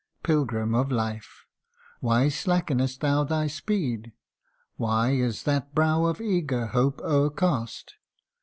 [0.23, 1.45] Pilgrim of Life!
[1.99, 4.13] why slackenest thou thy speed?
[4.75, 7.91] Why is that brow of eager hope o'ercast